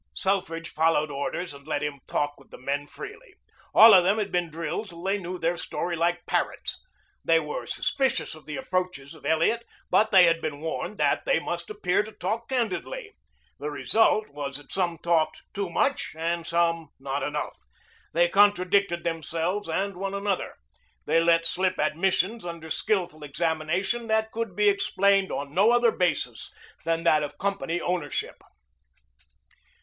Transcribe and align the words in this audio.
Selfridge 0.15 0.69
followed 0.69 1.11
orders 1.11 1.53
and 1.53 1.67
let 1.67 1.83
him 1.83 1.99
talk 2.07 2.33
with 2.39 2.49
the 2.49 2.57
men 2.57 2.87
freely. 2.87 3.35
All 3.71 3.93
of 3.93 4.03
them 4.03 4.17
had 4.17 4.31
been 4.31 4.49
drilled 4.49 4.89
till 4.89 5.03
they 5.03 5.19
knew 5.19 5.37
their 5.37 5.57
story 5.57 5.95
like 5.95 6.25
parrots. 6.25 6.83
They 7.23 7.39
were 7.39 7.67
suspicious 7.67 8.33
of 8.33 8.47
the 8.47 8.55
approaches 8.55 9.13
of 9.13 9.27
Elliot, 9.27 9.63
but 9.91 10.09
they 10.09 10.23
had 10.23 10.41
been 10.41 10.59
warned 10.59 10.97
that 10.97 11.25
they 11.25 11.39
must 11.39 11.69
appear 11.69 12.01
to 12.01 12.11
talk 12.13 12.49
candidly. 12.49 13.11
The 13.59 13.69
result 13.69 14.29
was 14.29 14.57
that 14.57 14.71
some 14.71 14.97
talked 14.97 15.43
too 15.53 15.69
much 15.69 16.13
and 16.17 16.47
some 16.47 16.89
not 16.99 17.21
enough. 17.21 17.59
They 18.11 18.27
contradicted 18.27 19.03
themselves 19.03 19.69
and 19.69 19.95
one 19.95 20.15
another. 20.15 20.55
They 21.05 21.23
let 21.23 21.45
slip 21.45 21.77
admissions 21.77 22.43
under 22.43 22.71
skillful 22.71 23.23
examination 23.23 24.07
that 24.07 24.31
could 24.31 24.55
be 24.55 24.67
explained 24.67 25.31
on 25.31 25.53
no 25.53 25.69
other 25.69 25.91
basis 25.91 26.49
than 26.85 27.03
that 27.03 27.21
of 27.21 27.37
company 27.37 27.79
ownership. 27.79 28.41